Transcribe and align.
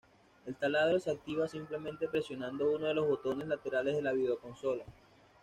El 0.47 0.55
taladro 0.55 0.99
se 0.99 1.11
activa 1.11 1.47
simplemente 1.47 2.07
presionando 2.07 2.71
uno 2.71 2.87
de 2.87 2.95
los 2.95 3.07
botones 3.07 3.47
laterales 3.47 3.95
de 3.95 4.01
la 4.01 4.13
videoconsola. 4.13 4.83